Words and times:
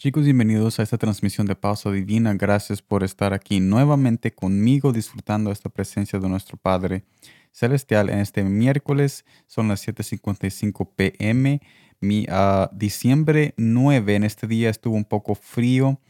Chicos, 0.00 0.22
bienvenidos 0.22 0.78
a 0.78 0.84
esta 0.84 0.96
transmisión 0.96 1.48
de 1.48 1.56
Pausa 1.56 1.90
Divina. 1.90 2.32
Gracias 2.34 2.82
por 2.82 3.02
estar 3.02 3.34
aquí 3.34 3.58
nuevamente 3.58 4.32
conmigo 4.32 4.92
disfrutando 4.92 5.50
esta 5.50 5.70
presencia 5.70 6.20
de 6.20 6.28
nuestro 6.28 6.56
Padre 6.56 7.02
Celestial 7.50 8.08
en 8.08 8.20
este 8.20 8.44
miércoles. 8.44 9.24
Son 9.48 9.66
las 9.66 9.84
7.55 9.88 10.88
pm. 10.94 11.60
Mi 11.98 12.28
uh, 12.28 12.68
diciembre 12.70 13.54
9 13.56 14.14
en 14.14 14.22
este 14.22 14.46
día 14.46 14.70
estuvo 14.70 14.94
un 14.94 15.04
poco 15.04 15.34
frío, 15.34 16.00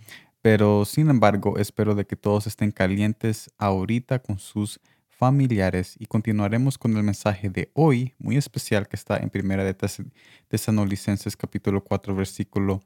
pero 0.42 0.84
sin 0.84 1.08
embargo 1.08 1.56
espero 1.56 1.94
de 1.94 2.04
que 2.04 2.16
todos 2.16 2.46
estén 2.46 2.72
calientes 2.72 3.48
ahorita 3.56 4.18
con 4.18 4.38
sus 4.38 4.80
familiares 5.08 5.96
y 5.98 6.04
continuaremos 6.04 6.76
con 6.76 6.94
el 6.94 7.04
mensaje 7.04 7.48
de 7.48 7.70
hoy, 7.72 8.12
muy 8.18 8.36
especial 8.36 8.86
que 8.86 8.96
está 8.96 9.16
en 9.16 9.30
Primera 9.30 9.64
de 9.64 9.74
Tesanolicenses 10.46 11.38
capítulo 11.38 11.82
4 11.82 12.14
versículo 12.14 12.82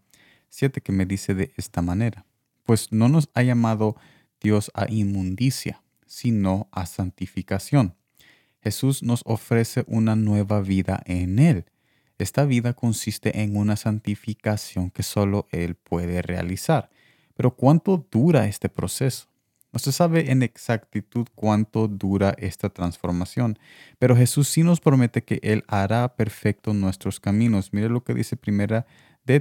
7 0.53 0.83
que 0.83 0.93
me 0.93 1.07
dice 1.07 1.35
de 1.35 1.55
esta 1.57 1.81
manera, 1.81 2.27
pues 2.65 2.93
no 2.93 3.09
nos 3.09 3.31
ha 3.33 3.43
llamado 3.43 3.97
Dios 4.39 4.71
a 4.75 4.87
inmundicia, 4.91 5.83
sino 6.05 6.69
a 6.73 6.85
santificación. 6.85 7.95
Jesús 8.61 9.03
nos 9.03 9.23
ofrece 9.25 9.85
una 9.87 10.15
nueva 10.15 10.61
vida 10.61 11.03
en 11.07 11.39
Él. 11.39 11.65
Esta 12.19 12.45
vida 12.45 12.75
consiste 12.75 13.41
en 13.41 13.57
una 13.57 13.77
santificación 13.77 14.91
que 14.91 15.03
solo 15.03 15.49
Él 15.53 15.75
puede 15.75 16.21
realizar. 16.21 16.91
Pero 17.35 17.57
¿cuánto 17.57 18.07
dura 18.11 18.47
este 18.47 18.69
proceso? 18.69 19.29
No 19.73 19.79
se 19.79 19.91
sabe 19.91 20.31
en 20.33 20.43
exactitud 20.43 21.29
cuánto 21.35 21.89
dura 21.89 22.35
esta 22.37 22.69
transformación, 22.69 23.59
pero 23.99 24.15
Jesús 24.15 24.49
sí 24.49 24.63
nos 24.63 24.81
promete 24.81 25.25
que 25.25 25.41
Él 25.43 25.65
hará 25.67 26.15
perfecto 26.15 26.75
nuestros 26.75 27.21
caminos. 27.21 27.73
Mire 27.73 27.89
lo 27.89 28.05
que 28.05 28.13
dice 28.13 28.37
primera 28.37 28.85
de 29.25 29.41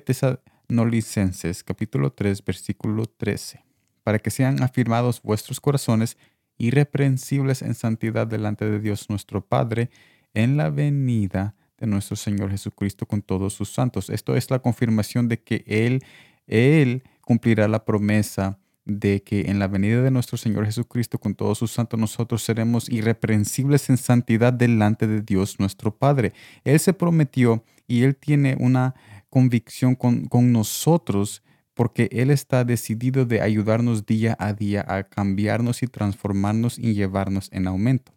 Licenses, 0.71 1.63
capítulo 1.63 2.13
3, 2.13 2.43
versículo 2.45 3.05
13, 3.05 3.63
para 4.03 4.19
que 4.19 4.31
sean 4.31 4.63
afirmados 4.63 5.21
vuestros 5.21 5.59
corazones 5.59 6.17
irreprensibles 6.57 7.61
en 7.61 7.73
santidad 7.73 8.25
delante 8.25 8.69
de 8.69 8.79
Dios 8.79 9.09
nuestro 9.09 9.45
Padre 9.45 9.89
en 10.33 10.55
la 10.55 10.69
venida 10.69 11.55
de 11.77 11.87
nuestro 11.87 12.15
Señor 12.15 12.51
Jesucristo 12.51 13.05
con 13.05 13.21
todos 13.21 13.53
sus 13.53 13.73
santos. 13.73 14.09
Esto 14.09 14.35
es 14.35 14.49
la 14.49 14.59
confirmación 14.59 15.27
de 15.27 15.41
que 15.41 15.63
Él, 15.67 16.03
Él 16.47 17.03
cumplirá 17.21 17.67
la 17.67 17.83
promesa 17.83 18.57
de 18.85 19.23
que 19.23 19.41
en 19.49 19.59
la 19.59 19.67
venida 19.67 20.01
de 20.01 20.11
nuestro 20.11 20.37
Señor 20.37 20.65
Jesucristo 20.65 21.19
con 21.19 21.35
todos 21.35 21.57
sus 21.57 21.71
santos 21.71 21.99
nosotros 21.99 22.41
seremos 22.41 22.89
irreprensibles 22.89 23.89
en 23.89 23.97
santidad 23.97 24.53
delante 24.53 25.05
de 25.05 25.21
Dios 25.21 25.59
nuestro 25.59 25.95
Padre. 25.95 26.33
Él 26.63 26.79
se 26.79 26.93
prometió 26.93 27.63
y 27.87 28.03
Él 28.03 28.15
tiene 28.15 28.55
una 28.59 28.95
convicción 29.31 29.95
con, 29.95 30.27
nosotros 30.51 31.41
porque 31.73 32.09
Él 32.11 32.29
está 32.29 32.63
decidido 32.63 33.25
de 33.25 33.41
ayudarnos 33.41 34.05
día 34.05 34.35
a 34.37 34.53
día 34.53 34.85
a 34.87 35.03
cambiarnos 35.03 35.81
y 35.81 35.87
transformarnos 35.87 36.77
y 36.77 36.93
llevarnos 36.93 37.49
en 37.51 37.65
aumento. 37.65 38.11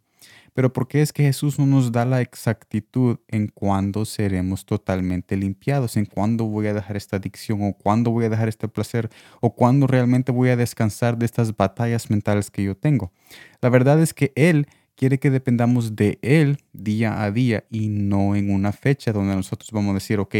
Pero 0.54 0.72
¿por 0.72 0.86
qué 0.86 1.02
es 1.02 1.12
que 1.12 1.22
Jesús 1.22 1.58
no 1.58 1.66
nos 1.66 1.90
da 1.90 2.04
la 2.04 2.20
exactitud 2.20 3.18
en 3.28 3.48
cuándo 3.48 4.04
seremos 4.04 4.66
totalmente 4.66 5.36
limpiados? 5.36 5.96
¿En 5.96 6.04
cuándo 6.04 6.44
voy 6.44 6.66
a 6.66 6.74
dejar 6.74 6.96
esta 6.96 7.16
adicción? 7.16 7.62
¿O 7.62 7.72
cuándo 7.72 8.10
voy 8.10 8.26
a 8.26 8.28
dejar 8.28 8.48
este 8.48 8.68
placer? 8.68 9.08
¿O 9.40 9.54
cuándo 9.54 9.86
realmente 9.86 10.30
voy 10.30 10.50
a 10.50 10.56
descansar 10.56 11.16
de 11.16 11.26
estas 11.26 11.56
batallas 11.56 12.10
mentales 12.10 12.50
que 12.50 12.62
yo 12.62 12.76
tengo? 12.76 13.12
La 13.60 13.68
verdad 13.68 14.00
es 14.00 14.14
que 14.14 14.32
Él 14.36 14.68
quiere 14.96 15.18
que 15.18 15.30
dependamos 15.30 15.96
de 15.96 16.18
Él 16.22 16.58
día 16.72 17.22
a 17.22 17.30
día 17.30 17.64
y 17.70 17.88
no 17.88 18.36
en 18.36 18.52
una 18.52 18.72
fecha 18.72 19.12
donde 19.12 19.34
nosotros 19.34 19.70
vamos 19.72 19.90
a 19.90 19.94
decir, 19.94 20.18
ok, 20.18 20.34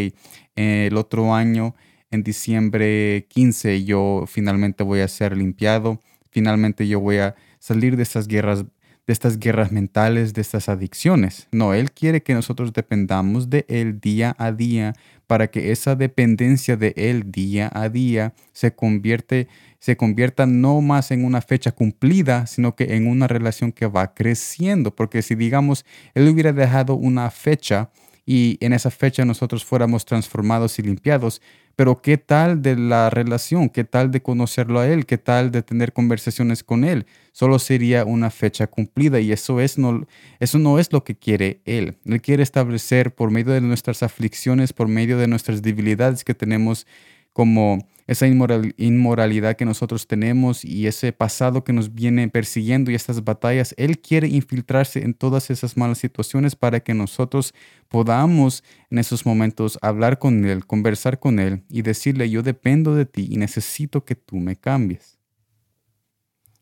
el 0.57 0.97
otro 0.97 1.35
año, 1.35 1.75
en 2.11 2.23
diciembre 2.23 3.27
15, 3.29 3.85
yo 3.85 4.25
finalmente 4.27 4.85
voy 4.85 5.01
a 5.01 5.09
ser 5.09 5.37
limpiado, 5.37 6.01
finalmente 6.31 6.87
yo 6.87 7.01
voy 7.01 7.19
a 7.19 7.35
salir 7.59 7.97
de 7.97 8.03
estas 8.03 8.29
guerras 8.29 8.65
de 9.07 9.13
estas 9.13 9.39
guerras 9.39 9.71
mentales, 9.73 10.33
de 10.35 10.41
estas 10.41 10.69
adicciones. 10.69 11.49
No, 11.53 11.75
Él 11.75 11.93
quiere 11.93 12.23
que 12.23 12.35
nosotros 12.35 12.73
dependamos 12.73 13.51
de 13.51 13.67
Él 13.69 14.01
día 14.01 14.35
a 14.39 14.53
día 14.53 14.95
para 15.27 15.49
que 15.49 15.73
esa 15.73 15.95
dependencia 15.95 16.77
de 16.77 16.93
Él 16.97 17.31
día 17.31 17.71
a 17.73 17.89
día 17.89 18.35
se 18.53 18.75
convierte 18.75 19.49
se 19.85 19.99
convierta 19.99 20.47
no 20.47 20.81
más 20.81 21.11
en 21.11 21.27
una 21.27 21.43
fecha 21.43 21.71
cumplida, 21.71 22.47
sino 22.47 22.75
que 22.75 22.97
en 22.97 23.07
una 23.07 23.29
relación 23.29 23.71
que 23.71 23.87
va 23.87 24.15
creciendo. 24.15 24.97
Porque 24.97 25.21
si 25.21 25.35
digamos, 25.35 25.85
Él 26.15 26.27
hubiera 26.27 26.55
dejado 26.55 26.95
una 26.95 27.31
fecha 27.31 27.91
y 28.27 28.59
en 28.61 28.73
esa 28.73 28.91
fecha 28.91 29.25
nosotros 29.25 29.65
fuéramos 29.65 30.05
transformados 30.05 30.79
y 30.79 30.83
limpiados, 30.83 31.43
pero 31.77 32.01
¿qué 32.01 32.19
tal 32.19 32.63
de 32.63 32.77
la 32.77 33.11
relación? 33.11 33.69
¿Qué 33.69 33.85
tal 33.85 34.11
de 34.11 34.23
conocerlo 34.23 34.79
a 34.79 34.87
Él? 34.87 35.07
¿Qué 35.07 35.19
tal 35.19 35.51
de 35.51 35.63
tener 35.63 35.93
conversaciones 35.93 36.63
con 36.63 36.85
Él? 36.85 37.07
Solo 37.33 37.59
sería 37.59 38.05
una 38.05 38.31
fecha 38.31 38.69
cumplida 38.69 39.21
y 39.21 39.33
eso, 39.33 39.61
es 39.61 39.77
no, 39.77 40.07
eso 40.39 40.59
no 40.59 40.79
es 40.79 40.93
lo 40.93 41.03
que 41.03 41.17
quiere 41.17 41.61
Él. 41.65 41.97
Él 42.05 42.23
quiere 42.23 42.43
establecer 42.45 43.13
por 43.15 43.31
medio 43.31 43.53
de 43.53 43.61
nuestras 43.61 44.03
aflicciones, 44.03 44.73
por 44.73 44.87
medio 44.89 45.19
de 45.19 45.27
nuestras 45.27 45.63
debilidades 45.63 46.23
que 46.23 46.35
tenemos 46.35 46.87
como 47.33 47.89
esa 48.07 48.27
inmoralidad 48.27 49.57
que 49.57 49.65
nosotros 49.65 50.07
tenemos 50.07 50.65
y 50.65 50.87
ese 50.87 51.13
pasado 51.13 51.65
que 51.65 51.73
nos 51.73 51.95
viene 51.95 52.29
persiguiendo 52.29 52.91
y 52.91 52.95
estas 52.95 53.25
batallas, 53.25 53.75
Él 53.79 53.99
quiere 53.99 54.29
infiltrarse 54.29 55.03
en 55.03 55.15
todas 55.15 55.51
esas 55.51 55.77
malas 55.77 55.99
situaciones 55.99 56.55
para 56.55 56.81
que 56.81 56.93
nosotros 56.93 57.55
podamos 57.89 58.63
en 58.91 58.99
esos 58.99 59.25
momentos 59.25 59.79
hablar 59.81 60.19
con 60.19 60.45
Él, 60.45 60.67
conversar 60.67 61.19
con 61.19 61.39
Él 61.39 61.63
y 61.71 61.81
decirle, 61.81 62.29
yo 62.29 62.43
dependo 62.43 62.95
de 62.95 63.07
ti 63.07 63.27
y 63.31 63.37
necesito 63.37 64.05
que 64.05 64.15
tú 64.15 64.37
me 64.37 64.57
cambies. 64.57 65.19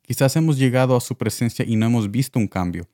Quizás 0.02 0.36
hemos 0.36 0.58
llegado 0.58 0.96
a 0.96 1.00
su 1.00 1.16
presencia 1.16 1.64
y 1.66 1.74
no 1.74 1.86
hemos 1.86 2.10
visto 2.10 2.38
un 2.38 2.46
cambio, 2.46 2.86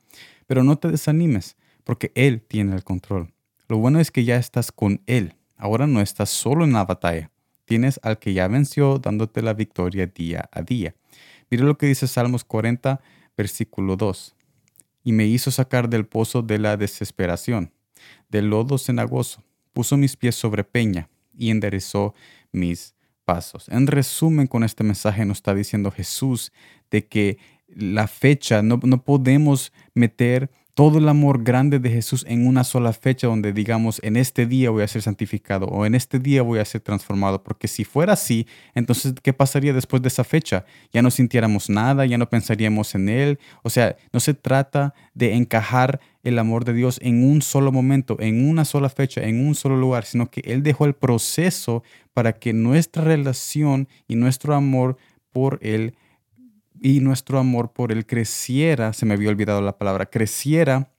pero 0.46 0.62
no 0.62 0.76
te 0.76 0.88
desanimes 0.88 1.56
porque 1.84 2.12
Él 2.14 2.40
tiene 2.40 2.74
el 2.74 2.84
control. 2.84 3.32
Lo 3.68 3.76
bueno 3.76 4.00
es 4.00 4.10
que 4.10 4.24
ya 4.24 4.36
estás 4.36 4.72
con 4.72 5.02
Él. 5.06 5.34
Ahora 5.56 5.86
no 5.86 6.00
estás 6.00 6.30
solo 6.30 6.64
en 6.64 6.72
la 6.72 6.84
batalla 6.84 7.30
tienes 7.68 8.00
al 8.02 8.18
que 8.18 8.32
ya 8.32 8.48
venció 8.48 8.98
dándote 8.98 9.42
la 9.42 9.52
victoria 9.52 10.06
día 10.06 10.48
a 10.50 10.62
día. 10.62 10.94
Mira 11.50 11.64
lo 11.64 11.76
que 11.76 11.86
dice 11.86 12.08
Salmos 12.08 12.42
40, 12.42 13.00
versículo 13.36 13.96
2. 13.96 14.34
Y 15.04 15.12
me 15.12 15.26
hizo 15.26 15.50
sacar 15.50 15.88
del 15.90 16.06
pozo 16.06 16.40
de 16.42 16.58
la 16.58 16.78
desesperación, 16.78 17.72
del 18.30 18.48
lodo 18.48 18.78
cenagoso, 18.78 19.44
puso 19.74 19.98
mis 19.98 20.16
pies 20.16 20.34
sobre 20.34 20.64
peña 20.64 21.10
y 21.36 21.50
enderezó 21.50 22.14
mis 22.52 22.94
pasos. 23.26 23.68
En 23.68 23.86
resumen, 23.86 24.46
con 24.46 24.64
este 24.64 24.82
mensaje 24.82 25.26
nos 25.26 25.38
está 25.38 25.54
diciendo 25.54 25.90
Jesús 25.90 26.52
de 26.90 27.06
que 27.06 27.38
la 27.68 28.08
fecha, 28.08 28.62
no, 28.62 28.80
no 28.82 29.04
podemos 29.04 29.72
meter 29.92 30.50
todo 30.78 30.98
el 30.98 31.08
amor 31.08 31.42
grande 31.42 31.80
de 31.80 31.90
Jesús 31.90 32.24
en 32.28 32.46
una 32.46 32.62
sola 32.62 32.92
fecha 32.92 33.26
donde 33.26 33.52
digamos, 33.52 33.98
en 34.04 34.16
este 34.16 34.46
día 34.46 34.70
voy 34.70 34.84
a 34.84 34.86
ser 34.86 35.02
santificado 35.02 35.66
o 35.66 35.84
en 35.84 35.96
este 35.96 36.20
día 36.20 36.42
voy 36.42 36.60
a 36.60 36.64
ser 36.64 36.82
transformado. 36.82 37.42
Porque 37.42 37.66
si 37.66 37.82
fuera 37.82 38.12
así, 38.12 38.46
entonces, 38.76 39.12
¿qué 39.20 39.32
pasaría 39.32 39.72
después 39.72 40.02
de 40.02 40.06
esa 40.06 40.22
fecha? 40.22 40.64
Ya 40.92 41.02
no 41.02 41.10
sintiéramos 41.10 41.68
nada, 41.68 42.06
ya 42.06 42.16
no 42.16 42.30
pensaríamos 42.30 42.94
en 42.94 43.08
Él. 43.08 43.40
O 43.64 43.70
sea, 43.70 43.96
no 44.12 44.20
se 44.20 44.34
trata 44.34 44.94
de 45.14 45.34
encajar 45.34 45.98
el 46.22 46.38
amor 46.38 46.64
de 46.64 46.74
Dios 46.74 47.00
en 47.02 47.28
un 47.28 47.42
solo 47.42 47.72
momento, 47.72 48.16
en 48.20 48.48
una 48.48 48.64
sola 48.64 48.88
fecha, 48.88 49.22
en 49.22 49.44
un 49.44 49.56
solo 49.56 49.76
lugar, 49.76 50.04
sino 50.04 50.30
que 50.30 50.42
Él 50.44 50.62
dejó 50.62 50.84
el 50.84 50.94
proceso 50.94 51.82
para 52.14 52.34
que 52.34 52.52
nuestra 52.52 53.02
relación 53.02 53.88
y 54.06 54.14
nuestro 54.14 54.54
amor 54.54 54.96
por 55.32 55.58
Él 55.60 55.96
y 56.80 57.00
nuestro 57.00 57.38
amor 57.38 57.72
por 57.72 57.92
Él 57.92 58.06
creciera, 58.06 58.92
se 58.92 59.06
me 59.06 59.14
había 59.14 59.28
olvidado 59.28 59.60
la 59.60 59.78
palabra, 59.78 60.06
creciera, 60.06 60.90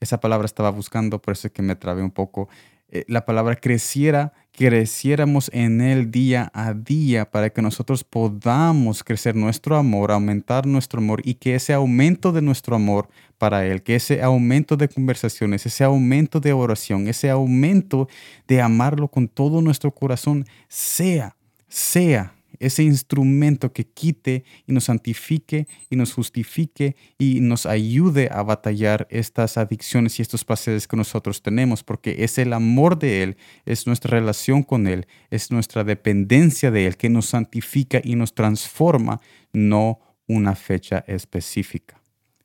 esa 0.00 0.20
palabra 0.20 0.46
estaba 0.46 0.70
buscando, 0.70 1.20
por 1.20 1.32
eso 1.32 1.48
es 1.48 1.52
que 1.52 1.62
me 1.62 1.76
trabé 1.76 2.02
un 2.02 2.10
poco, 2.10 2.48
eh, 2.90 3.04
la 3.08 3.24
palabra 3.24 3.56
creciera, 3.56 4.32
creciéramos 4.52 5.50
en 5.52 5.80
Él 5.80 6.10
día 6.10 6.50
a 6.54 6.74
día 6.74 7.30
para 7.30 7.50
que 7.50 7.62
nosotros 7.62 8.04
podamos 8.04 9.02
crecer 9.02 9.34
nuestro 9.34 9.76
amor, 9.76 10.12
aumentar 10.12 10.66
nuestro 10.66 11.00
amor 11.00 11.20
y 11.24 11.34
que 11.34 11.54
ese 11.54 11.72
aumento 11.72 12.30
de 12.32 12.42
nuestro 12.42 12.76
amor 12.76 13.08
para 13.38 13.66
Él, 13.66 13.82
que 13.82 13.96
ese 13.96 14.22
aumento 14.22 14.76
de 14.76 14.88
conversaciones, 14.88 15.66
ese 15.66 15.84
aumento 15.84 16.38
de 16.38 16.52
oración, 16.52 17.08
ese 17.08 17.30
aumento 17.30 18.08
de 18.46 18.60
amarlo 18.60 19.08
con 19.08 19.28
todo 19.28 19.60
nuestro 19.60 19.90
corazón 19.90 20.44
sea, 20.68 21.36
sea 21.68 22.33
ese 22.60 22.82
instrumento 22.82 23.72
que 23.72 23.86
quite 23.86 24.44
y 24.66 24.72
nos 24.72 24.84
santifique 24.84 25.66
y 25.90 25.96
nos 25.96 26.12
justifique 26.12 26.96
y 27.18 27.40
nos 27.40 27.66
ayude 27.66 28.28
a 28.32 28.42
batallar 28.42 29.06
estas 29.10 29.56
adicciones 29.56 30.18
y 30.18 30.22
estos 30.22 30.44
placeres 30.44 30.86
que 30.86 30.96
nosotros 30.96 31.42
tenemos, 31.42 31.82
porque 31.82 32.16
es 32.24 32.38
el 32.38 32.52
amor 32.52 32.98
de 32.98 33.22
Él, 33.22 33.36
es 33.64 33.86
nuestra 33.86 34.18
relación 34.18 34.62
con 34.62 34.86
Él, 34.86 35.06
es 35.30 35.50
nuestra 35.50 35.84
dependencia 35.84 36.70
de 36.70 36.86
Él 36.86 36.96
que 36.96 37.10
nos 37.10 37.26
santifica 37.26 38.00
y 38.02 38.16
nos 38.16 38.34
transforma, 38.34 39.20
no 39.52 40.00
una 40.26 40.54
fecha 40.54 41.04
específica. 41.06 42.03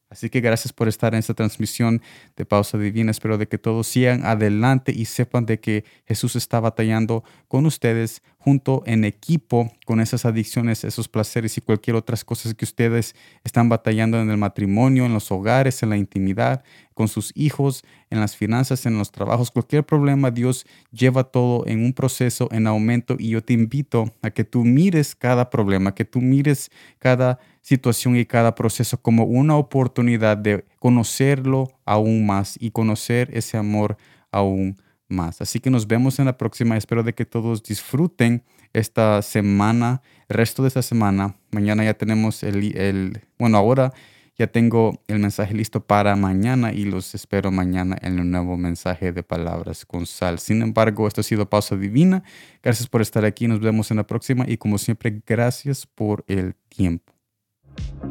Así 0.10 0.30
que 0.32 0.42
gracias 0.42 0.74
por 0.74 0.88
estar 0.88 1.14
en 1.14 1.20
esta 1.20 1.36
transmisión 1.36 2.02
de 2.36 2.44
Pausa 2.44 2.80
Divina. 2.80 3.12
Espero 3.12 3.38
de 3.38 3.48
que 3.48 3.60
todos 3.60 3.86
sigan 3.86 4.26
adelante 4.26 4.92
y 4.92 5.06
sepan 5.06 5.46
de 5.46 5.60
que 5.60 5.86
Jesús 6.06 6.36
está 6.36 6.60
batallando 6.60 7.24
con 7.48 7.68
ustedes 7.68 8.24
junto 8.40 8.82
en 8.86 9.04
equipo 9.04 9.72
con 9.86 10.00
esas 10.00 10.26
adicciones, 10.26 10.84
esos 10.84 11.08
placeres 11.08 11.58
y 11.58 11.62
cualquier 11.62 11.96
otras 11.96 12.24
cosas 12.24 12.56
que 12.56 12.66
ustedes 12.66 13.14
están 13.44 13.70
batallando 13.70 14.20
en 14.20 14.32
el 14.32 14.38
matrimonio, 14.38 15.06
en 15.06 15.14
los 15.14 15.32
hogares, 15.32 15.84
en 15.84 15.90
la 15.90 15.98
intimidad, 15.98 16.64
con 16.94 17.08
sus 17.08 17.32
hijos, 17.36 17.84
en 18.10 18.20
las 18.20 18.36
finanzas, 18.36 18.86
en 18.86 18.98
los 18.98 19.12
trabajos, 19.12 19.52
cualquier 19.52 19.86
problema, 19.86 20.32
Dios 20.32 20.66
lleva 20.92 21.26
todo 21.26 21.66
en 21.68 21.84
un 21.84 21.94
proceso 21.94 22.50
en 22.52 22.66
aumento 22.68 23.16
y 23.20 23.30
yo 23.30 23.44
te 23.44 23.54
invito 23.54 24.14
a 24.22 24.32
que 24.32 24.44
tú 24.44 24.64
mires 24.64 25.16
cada 25.16 25.50
problema, 25.50 25.94
que 25.94 26.06
tú 26.06 26.20
mires 26.20 26.72
cada 26.98 27.40
situación 27.69 28.16
y 28.16 28.25
cada 28.25 28.56
proceso 28.56 29.00
como 29.00 29.25
una 29.25 29.56
oportunidad 29.56 30.36
de 30.38 30.66
conocerlo 30.80 31.68
aún 31.86 32.25
más 32.25 32.57
y 32.60 32.71
conocer 32.71 33.30
ese 33.31 33.57
amor 33.57 33.95
aún 34.31 34.75
más. 35.07 35.39
Así 35.39 35.60
que 35.60 35.69
nos 35.69 35.88
vemos 35.88 36.18
en 36.18 36.25
la 36.25 36.36
próxima. 36.36 36.77
Espero 36.77 37.04
de 37.04 37.13
que 37.13 37.25
todos 37.25 37.62
disfruten 37.62 38.44
esta 38.74 39.21
semana, 39.21 40.01
el 40.30 40.38
resto 40.38 40.63
de 40.63 40.69
esta 40.69 40.81
semana. 40.81 41.36
Mañana 41.51 41.83
ya 41.83 41.94
tenemos 41.94 42.42
el, 42.42 42.75
el 42.75 43.21
bueno, 43.38 43.60
ahora 43.60 43.94
ya 44.36 44.48
tengo 44.48 45.04
el 45.07 45.19
mensaje 45.19 45.54
listo 45.54 45.86
para 45.86 46.15
mañana 46.15 46.74
y 46.74 46.86
los 46.86 47.13
espero 47.13 47.51
mañana 47.51 47.98
en 48.01 48.19
un 48.19 48.31
nuevo 48.31 48.57
mensaje 48.57 49.12
de 49.12 49.22
palabras 49.22 49.86
con 49.86 50.07
sal. 50.07 50.39
Sin 50.39 50.63
embargo, 50.63 51.07
esto 51.07 51.22
ha 51.22 51.24
sido 51.24 51.48
Pausa 51.48 51.75
Divina. 51.75 52.24
Gracias 52.63 52.89
por 52.89 53.04
estar 53.04 53.25
aquí. 53.25 53.48
Nos 53.48 53.60
vemos 53.60 53.92
en 53.92 53.98
la 53.98 54.07
próxima 54.07 54.45
y 54.48 54.57
como 54.57 54.80
siempre, 54.80 55.22
gracias 55.24 55.86
por 55.86 56.25
el 56.27 56.56
tiempo. 56.69 57.19
Thank 57.80 58.04
you. 58.04 58.09